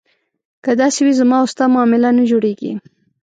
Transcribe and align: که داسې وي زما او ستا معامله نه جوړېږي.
که 0.63 0.71
داسې 0.81 0.99
وي 1.05 1.13
زما 1.21 1.37
او 1.41 1.47
ستا 1.53 1.65
معامله 1.73 2.09
نه 2.17 2.23
جوړېږي. 2.31 2.71